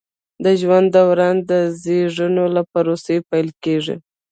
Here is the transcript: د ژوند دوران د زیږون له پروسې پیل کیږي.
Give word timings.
د 0.43 0.45
ژوند 0.61 0.87
دوران 0.97 1.37
د 1.51 1.51
زیږون 1.81 2.35
له 2.55 2.61
پروسې 2.71 3.17
پیل 3.29 3.47
کیږي. 3.63 3.95